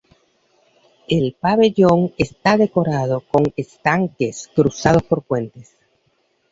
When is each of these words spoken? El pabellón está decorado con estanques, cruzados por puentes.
El 1.07 1.35
pabellón 1.39 2.11
está 2.17 2.57
decorado 2.57 3.19
con 3.31 3.53
estanques, 3.55 4.49
cruzados 4.55 5.03
por 5.03 5.21
puentes. 5.21 5.77